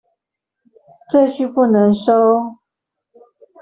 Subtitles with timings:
[1.11, 2.55] 這句不能收